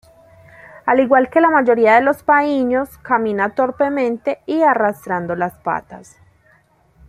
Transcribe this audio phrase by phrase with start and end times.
[0.87, 6.17] Al igual que la mayoría de los paíños, camina torpemente y arrastrando las patas.